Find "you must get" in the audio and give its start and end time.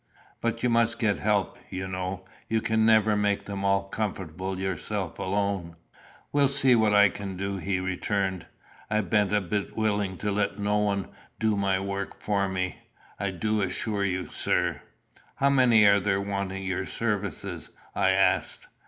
0.63-1.19